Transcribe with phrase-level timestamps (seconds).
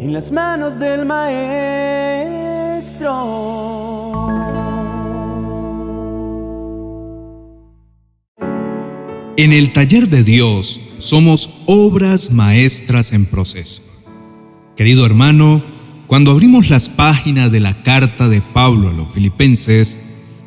[0.00, 1.50] en las manos del Maestro.
[9.36, 13.82] En el taller de Dios somos obras maestras en proceso.
[14.74, 15.62] Querido hermano,
[16.06, 19.98] cuando abrimos las páginas de la carta de Pablo a los filipenses,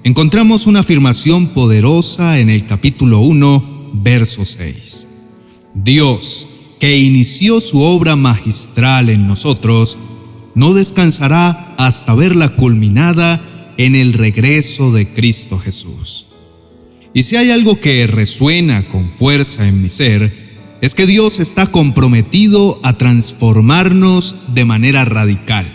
[0.04, 5.08] encontramos una afirmación poderosa en el capítulo 1, verso 6.
[5.76, 6.48] Dios,
[6.84, 9.98] que inició su obra magistral en nosotros,
[10.54, 16.26] no descansará hasta verla culminada en el regreso de Cristo Jesús.
[17.14, 21.68] Y si hay algo que resuena con fuerza en mi ser, es que Dios está
[21.68, 25.74] comprometido a transformarnos de manera radical.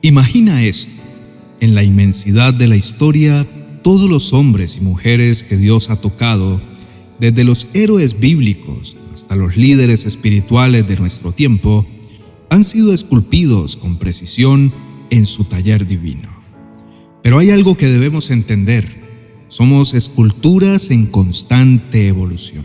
[0.00, 1.02] Imagina esto.
[1.60, 3.46] En la inmensidad de la historia,
[3.82, 6.62] todos los hombres y mujeres que Dios ha tocado,
[7.20, 11.86] desde los héroes bíblicos hasta los líderes espirituales de nuestro tiempo,
[12.50, 14.72] han sido esculpidos con precisión
[15.10, 16.28] en su taller divino.
[17.22, 19.02] Pero hay algo que debemos entender.
[19.46, 22.64] Somos esculturas en constante evolución.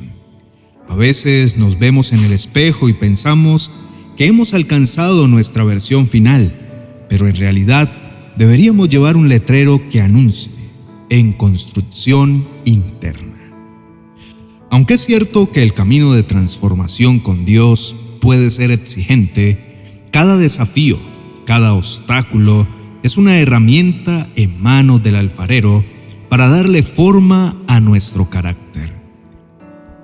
[0.90, 3.70] A veces nos vemos en el espejo y pensamos
[4.18, 10.52] que hemos alcanzado nuestra versión final, pero en realidad deberíamos llevar un letrero que anuncie
[11.10, 13.29] en construcción interna.
[14.72, 19.58] Aunque es cierto que el camino de transformación con Dios puede ser exigente,
[20.11, 21.00] cada desafío,
[21.45, 22.67] cada obstáculo
[23.02, 25.84] es una herramienta en manos del alfarero
[26.30, 28.94] para darle forma a nuestro carácter.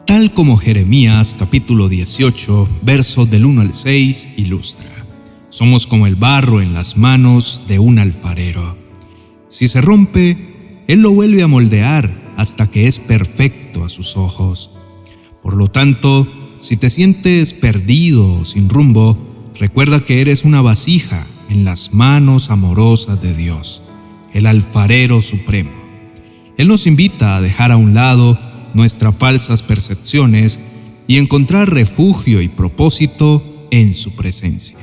[0.08, 5.06] Tal como Jeremías capítulo 18, versos del 1 al 6 ilustra.
[5.50, 8.78] Somos como el barro en las manos de un alfarero.
[9.48, 14.72] Si se rompe, Él lo vuelve a moldear hasta que es perfecto a sus ojos.
[15.44, 16.28] Por lo tanto,
[16.60, 19.18] si te sientes perdido o sin rumbo,
[19.60, 23.82] recuerda que eres una vasija en las manos amorosas de Dios,
[24.34, 25.72] el alfarero supremo.
[26.58, 28.40] Él nos invita a dejar a un lado
[28.74, 30.60] nuestras falsas percepciones
[31.08, 34.78] y encontrar refugio y propósito en su presencia.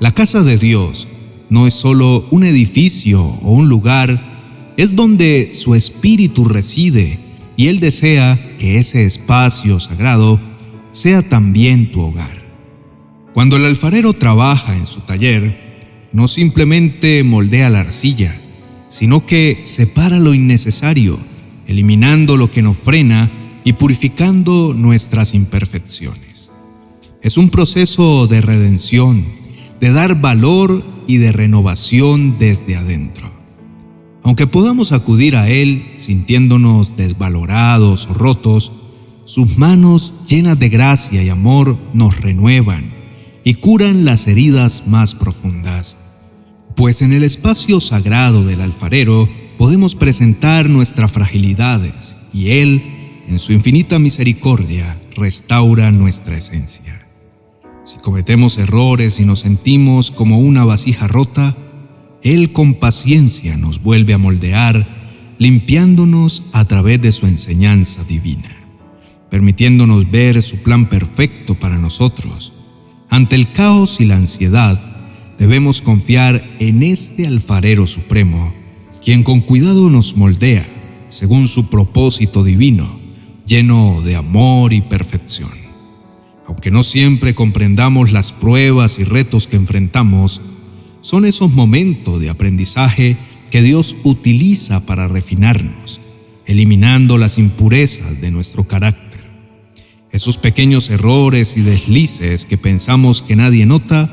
[0.00, 1.06] La casa de Dios
[1.50, 7.27] no es solo un edificio o un lugar, es donde su espíritu reside
[7.58, 10.40] y Él desea que ese espacio sagrado
[10.92, 12.44] sea también tu hogar.
[13.34, 18.40] Cuando el alfarero trabaja en su taller, no simplemente moldea la arcilla,
[18.86, 21.18] sino que separa lo innecesario
[21.66, 23.30] eliminando lo que nos frena
[23.64, 26.52] y purificando nuestras imperfecciones.
[27.22, 29.24] Es un proceso de redención,
[29.80, 33.37] de dar valor y de renovación desde adentro.
[34.28, 38.72] Aunque podamos acudir a Él sintiéndonos desvalorados o rotos,
[39.24, 42.92] sus manos llenas de gracia y amor nos renuevan
[43.42, 45.96] y curan las heridas más profundas.
[46.76, 53.54] Pues en el espacio sagrado del alfarero, podemos presentar nuestras fragilidades y Él, en su
[53.54, 57.00] infinita misericordia, restaura nuestra esencia.
[57.82, 61.56] Si cometemos errores y nos sentimos como una vasija rota,
[62.28, 68.54] Él con paciencia nos vuelve a moldear, limpiándonos a través de su enseñanza divina,
[69.30, 72.52] permitiéndonos ver su plan perfecto para nosotros.
[73.08, 74.78] Ante el caos y la ansiedad,
[75.38, 78.52] debemos confiar en este alfarero supremo
[79.02, 80.68] quien con cuidado nos moldea
[81.08, 83.00] según su propósito divino,
[83.46, 85.48] lleno de amor y perfección.
[86.46, 90.42] Aunque no siempre comprendamos las pruebas y retos que enfrentamos,
[91.00, 93.16] son esos momentos de aprendizaje
[93.50, 96.00] que Dios utiliza para refinarnos,
[96.46, 99.08] eliminando las impurezas de nuestro carácter.
[100.10, 104.12] Esos pequeños errores y deslices que pensamos que nadie nota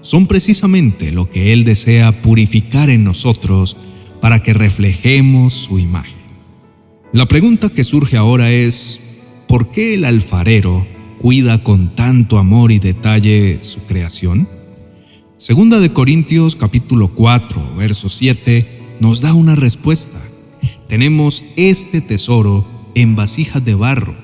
[0.00, 3.76] son precisamente lo que Él desea purificar en nosotros
[4.20, 6.14] para que reflejemos su imagen.
[7.12, 9.00] La pregunta que surge ahora es,
[9.46, 10.86] ¿por qué el alfarero
[11.20, 14.48] cuida con tanto amor y detalle su creación?
[15.36, 20.20] Segunda de Corintios capítulo 4, verso 7 nos da una respuesta.
[20.88, 22.64] Tenemos este tesoro
[22.94, 24.14] en vasijas de barro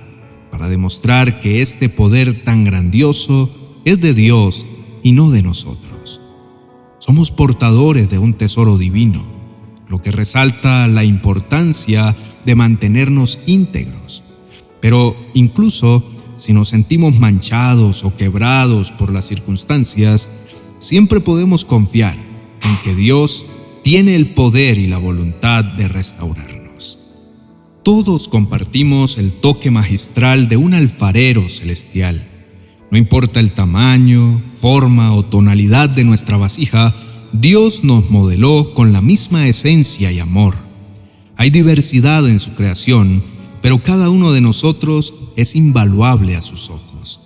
[0.53, 3.51] para demostrar que este poder tan grandioso
[3.85, 4.65] es de Dios
[5.03, 6.21] y no de nosotros.
[7.01, 9.25] Somos portadores de un tesoro divino
[9.89, 12.15] lo que resalta la importancia
[12.47, 14.23] de mantenernos íntegros.
[14.81, 16.05] Pero incluso
[16.37, 20.29] si nos sentimos manchados o quebrados por las circunstancias,
[20.81, 22.17] siempre podemos confiar
[22.63, 23.45] en que Dios
[23.85, 26.99] tiene el poder y la voluntad de restaurarnos.
[27.85, 32.27] Todos compartimos el toque magistral de un alfarero celestial,
[32.91, 36.93] No importa el tamaño, forma o tonalidad de nuestra vasija,
[37.33, 40.57] Dios nos modeló con la misma esencia y amor.
[41.37, 43.23] Hay diversidad en su creación,
[43.63, 47.21] pero cada uno de nosotros es invaluable a sus ojos.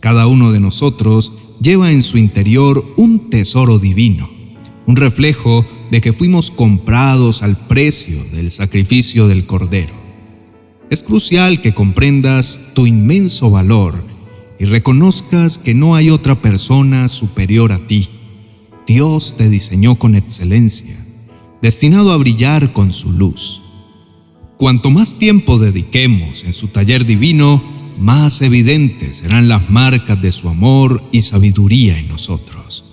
[0.00, 4.28] Cada uno de nosotros lleva en su interior un tesoro divino,
[4.86, 9.94] un reflejo de que fuimos comprados al precio del sacrificio del Cordero.
[10.90, 14.04] Es crucial que comprendas tu inmenso valor
[14.58, 18.08] y reconozcas que no hay otra persona superior a ti.
[18.86, 20.96] Dios te diseñó con excelencia,
[21.60, 23.62] destinado a brillar con su luz.
[24.56, 27.62] Cuanto más tiempo dediquemos en su taller divino,
[27.98, 32.84] más evidentes serán las marcas de su amor y sabiduría en nosotros.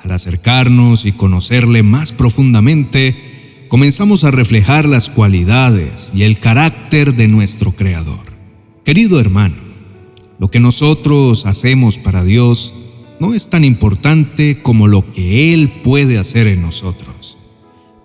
[0.00, 7.28] Al acercarnos y conocerle más profundamente, comenzamos a reflejar las cualidades y el carácter de
[7.28, 8.32] nuestro Creador.
[8.84, 9.56] Querido hermano,
[10.38, 12.72] lo que nosotros hacemos para Dios
[13.20, 17.36] no es tan importante como lo que Él puede hacer en nosotros.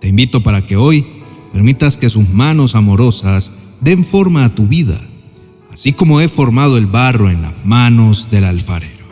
[0.00, 1.06] Te invito para que hoy
[1.52, 5.00] permitas que sus manos amorosas den forma a tu vida,
[5.74, 9.08] así como he formado el barro en las manos del alfarero.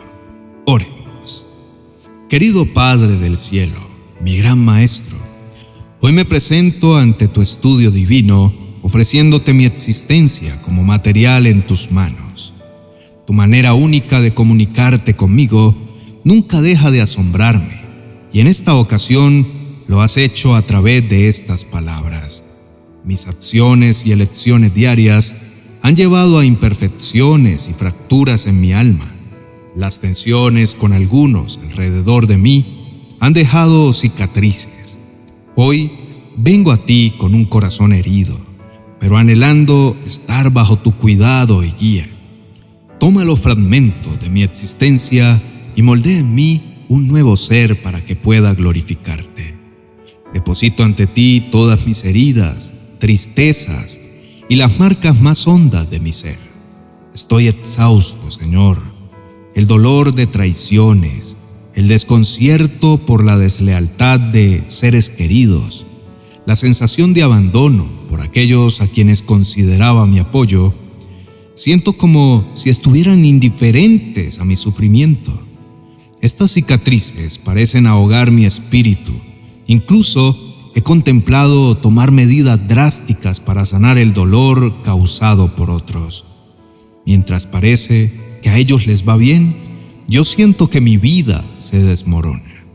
[0.65, 1.45] Oremos.
[2.29, 3.79] Querido Padre del cielo,
[4.23, 5.17] mi gran Maestro,
[5.99, 12.53] hoy me presento ante tu estudio divino ofreciéndote mi existencia como material en tus manos.
[13.27, 15.75] Tu manera única de comunicarte conmigo
[16.23, 17.81] nunca deja de asombrarme,
[18.31, 19.45] y en esta ocasión
[19.87, 22.41] lo has hecho a través de estas palabras.
[23.03, 25.35] Mis acciones y elecciones diarias
[25.83, 29.13] han llevado a imperfecciones y fracturas en mi alma.
[29.75, 34.97] Las tensiones con algunos alrededor de mí han dejado cicatrices.
[35.55, 35.91] Hoy
[36.37, 38.39] vengo a ti con un corazón herido,
[39.01, 42.07] pero anhelando estar bajo tu cuidado y guía.
[42.97, 45.41] Toma los fragmentos de mi existencia
[45.75, 49.53] y moldea en mí un nuevo ser para que pueda glorificarte.
[50.33, 53.99] Deposito ante ti todas mis heridas, tristezas
[54.49, 56.37] y las marcas más hondas de mi ser.
[57.13, 58.81] Estoy exhausto, Señor.
[59.55, 61.37] El dolor de traiciones,
[61.75, 65.85] el desconcierto por la deslealtad de seres queridos,
[66.45, 70.73] la sensación de abandono por aquellos a quienes consideraba mi apoyo,
[71.55, 75.31] siento como si estuvieran indiferentes a mi sufrimiento.
[76.21, 79.13] Estas cicatrices parecen ahogar mi espíritu.
[79.67, 86.25] Incluso he contemplado tomar medidas drásticas para sanar el dolor causado por otros.
[87.05, 88.11] Mientras parece
[88.41, 89.55] que a ellos les va bien,
[90.07, 92.65] yo siento que mi vida se desmorona.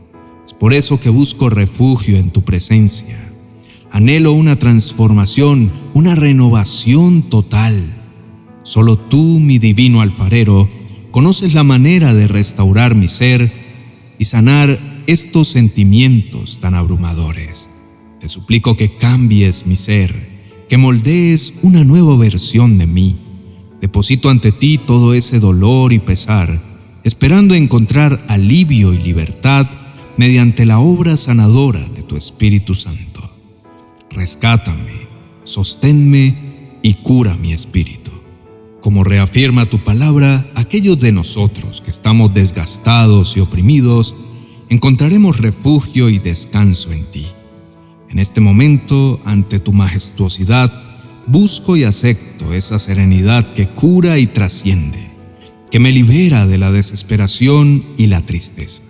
[0.45, 3.17] Es por eso que busco refugio en tu presencia.
[3.91, 7.95] Anhelo una transformación, una renovación total.
[8.63, 10.69] Solo tú, mi divino alfarero,
[11.11, 13.51] conoces la manera de restaurar mi ser
[14.19, 17.68] y sanar estos sentimientos tan abrumadores.
[18.19, 20.13] Te suplico que cambies mi ser,
[20.67, 23.15] que moldees una nueva versión de mí.
[23.81, 26.61] Deposito ante ti todo ese dolor y pesar,
[27.03, 29.67] esperando encontrar alivio y libertad
[30.17, 33.31] mediante la obra sanadora de tu Espíritu Santo.
[34.11, 35.07] Rescátame,
[35.45, 36.35] sosténme
[36.81, 38.11] y cura mi espíritu.
[38.81, 44.13] Como reafirma tu palabra, aquellos de nosotros que estamos desgastados y oprimidos,
[44.67, 47.27] encontraremos refugio y descanso en ti.
[48.09, 50.71] En este momento, ante tu majestuosidad,
[51.27, 55.07] busco y acepto esa serenidad que cura y trasciende,
[55.69, 58.83] que me libera de la desesperación y la tristeza.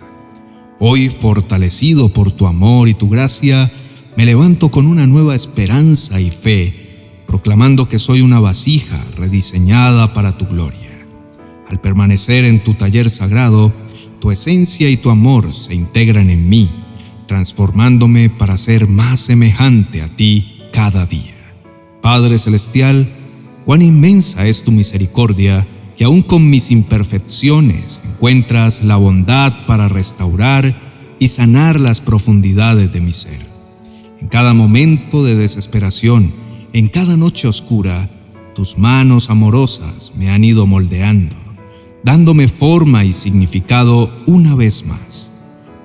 [0.78, 3.70] Hoy, fortalecido por tu amor y tu gracia,
[4.16, 6.80] me levanto con una nueva esperanza y fe
[7.30, 11.06] proclamando que soy una vasija rediseñada para tu gloria.
[11.70, 13.72] Al permanecer en tu taller sagrado,
[14.18, 16.79] tu esencia y tu amor se integran en mí,
[17.30, 21.54] transformándome para ser más semejante a ti cada día.
[22.02, 23.08] Padre Celestial,
[23.64, 25.64] cuán inmensa es tu misericordia,
[25.96, 30.74] que aun con mis imperfecciones encuentras la bondad para restaurar
[31.20, 33.46] y sanar las profundidades de mi ser.
[34.20, 36.32] En cada momento de desesperación,
[36.72, 38.10] en cada noche oscura,
[38.56, 41.36] tus manos amorosas me han ido moldeando,
[42.02, 45.29] dándome forma y significado una vez más.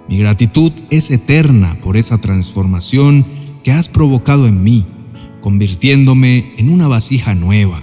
[0.08, 3.26] Mi gratitud es eterna por esa transformación
[3.64, 4.86] que has provocado en mí,
[5.42, 7.82] convirtiéndome en una vasija nueva,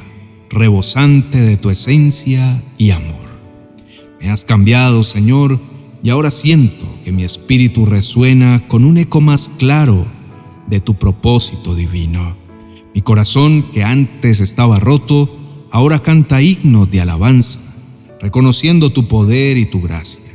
[0.48, 3.40] rebosante de tu esencia y amor.
[4.20, 5.58] Me has cambiado, Señor,
[6.04, 10.06] y ahora siento que mi espíritu resuena con un eco más claro
[10.68, 12.36] de tu propósito divino.
[12.94, 17.60] Mi corazón, que antes estaba roto, ahora canta himnos de alabanza,
[18.20, 20.31] reconociendo tu poder y tu gracia.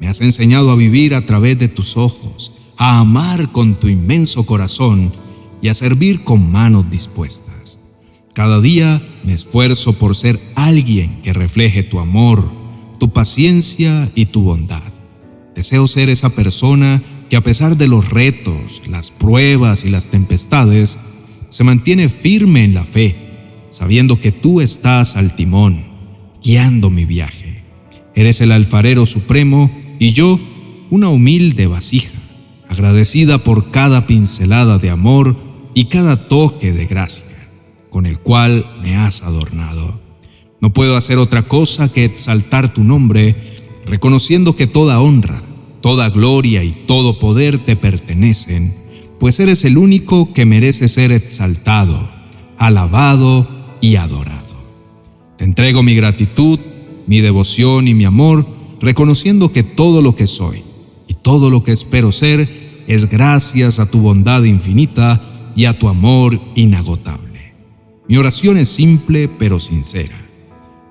[0.00, 4.44] Me has enseñado a vivir a través de tus ojos, a amar con tu inmenso
[4.44, 5.12] corazón
[5.60, 7.78] y a servir con manos dispuestas.
[8.32, 12.50] Cada día me esfuerzo por ser alguien que refleje tu amor,
[12.98, 14.92] tu paciencia y tu bondad.
[15.54, 20.98] Deseo ser esa persona que a pesar de los retos, las pruebas y las tempestades,
[21.50, 25.84] se mantiene firme en la fe, sabiendo que tú estás al timón,
[26.42, 27.62] guiando mi viaje.
[28.14, 30.40] Eres el alfarero supremo y yo
[30.90, 32.18] una humilde vasija,
[32.68, 35.36] agradecida por cada pincelada de amor
[35.74, 37.26] y cada toque de gracia,
[37.90, 40.00] con el cual me has adornado.
[40.60, 45.42] No puedo hacer otra cosa que exaltar tu nombre, reconociendo que toda honra,
[45.82, 48.74] toda gloria y todo poder te pertenecen,
[49.20, 52.10] pues eres el único que merece ser exaltado,
[52.56, 53.46] alabado
[53.82, 54.40] y adorado.
[55.36, 56.58] Te entrego mi gratitud,
[57.06, 60.62] mi devoción y mi amor, reconociendo que todo lo que soy
[61.08, 62.48] y todo lo que espero ser
[62.86, 67.54] es gracias a tu bondad infinita y a tu amor inagotable.
[68.08, 70.16] Mi oración es simple pero sincera,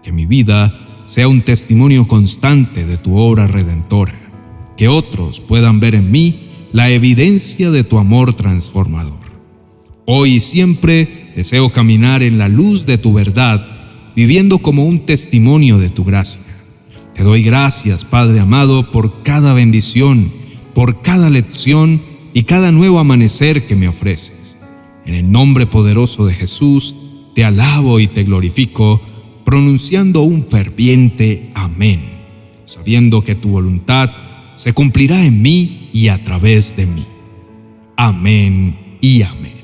[0.04, 4.30] que mi vida sea un testimonio constante de tu obra redentora
[4.80, 9.20] que otros puedan ver en mí la evidencia de tu amor transformador.
[10.06, 13.62] Hoy y siempre deseo caminar en la luz de tu verdad,
[14.16, 16.49] viviendo como un testimonio de tu gracia.
[17.20, 20.32] Te doy gracias, Padre amado, por cada bendición,
[20.74, 22.00] por cada lección
[22.34, 24.58] y cada nuevo amanecer que me ofreces.
[25.06, 26.96] En el nombre poderoso de Jesús,
[27.36, 29.02] te alabo y te glorifico,
[29.44, 32.00] pronunciando un ferviente amén,
[32.64, 34.12] sabiendo que tu voluntad
[34.56, 37.04] se cumplirá en mí y a través de mí.
[37.98, 39.56] Amén y amén.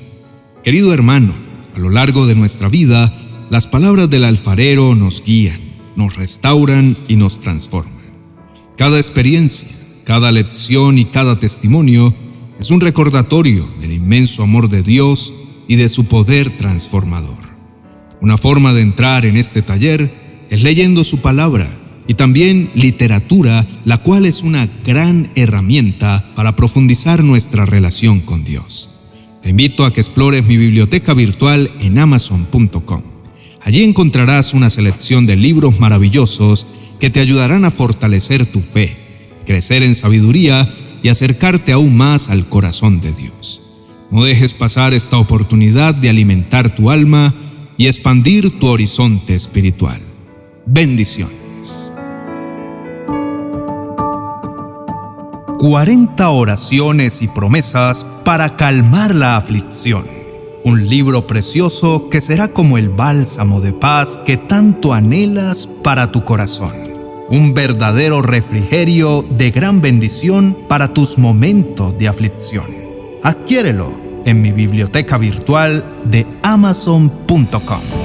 [0.62, 1.34] Querido hermano,
[1.74, 3.18] a lo largo de nuestra vida,
[3.50, 5.65] las palabras del alfarero nos guían,
[5.96, 7.94] nos restauran y nos transforman.
[8.78, 9.68] Cada experiencia,
[10.04, 12.14] cada lección y cada testimonio
[12.60, 15.34] es un recordatorio del inmenso amor de Dios
[15.68, 17.46] y de su poder transformador.
[18.22, 21.70] Una forma de entrar en este taller es leyendo su palabra
[22.08, 28.90] y también literatura, la cual es una gran herramienta para profundizar nuestra relación con Dios.
[29.42, 33.15] Te invito a que explores mi biblioteca virtual en amazon.com.
[33.66, 36.68] Allí encontrarás una selección de libros maravillosos
[37.00, 38.96] que te ayudarán a fortalecer tu fe,
[39.44, 43.62] crecer en sabiduría y acercarte aún más al corazón de Dios.
[44.12, 47.34] No dejes pasar esta oportunidad de alimentar tu alma
[47.76, 50.00] y expandir tu horizonte espiritual.
[50.68, 51.92] Bendiciones.
[55.58, 60.25] 40 oraciones y promesas para calmar la aflicción.
[60.66, 66.26] Un libro precioso que será como el bálsamo de paz que tanto anhelas para tu
[66.26, 66.74] corazón.
[67.30, 72.66] Un verdadero refrigerio de gran bendición para tus momentos de aflicción.
[73.22, 73.92] Adquiérelo
[74.26, 78.05] en mi biblioteca virtual de amazon.com.